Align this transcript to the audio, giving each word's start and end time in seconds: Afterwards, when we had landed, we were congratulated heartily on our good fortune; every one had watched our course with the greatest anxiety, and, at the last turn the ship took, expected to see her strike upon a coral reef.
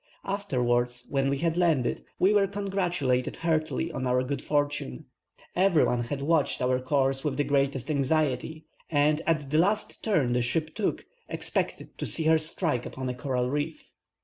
Afterwards, 0.25 1.05
when 1.11 1.29
we 1.29 1.37
had 1.37 1.57
landed, 1.57 2.01
we 2.17 2.33
were 2.33 2.47
congratulated 2.47 3.35
heartily 3.35 3.91
on 3.91 4.07
our 4.07 4.23
good 4.23 4.41
fortune; 4.41 5.05
every 5.55 5.83
one 5.83 6.05
had 6.05 6.23
watched 6.23 6.59
our 6.59 6.79
course 6.79 7.23
with 7.23 7.37
the 7.37 7.43
greatest 7.43 7.87
anxiety, 7.91 8.65
and, 8.89 9.21
at 9.27 9.51
the 9.51 9.59
last 9.59 10.03
turn 10.03 10.33
the 10.33 10.41
ship 10.41 10.73
took, 10.73 11.05
expected 11.29 11.95
to 11.99 12.07
see 12.07 12.23
her 12.23 12.39
strike 12.39 12.87
upon 12.87 13.09
a 13.09 13.13
coral 13.13 13.51
reef. 13.51 13.83